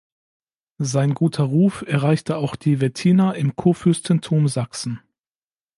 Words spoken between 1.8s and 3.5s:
erreichte auch die Wettiner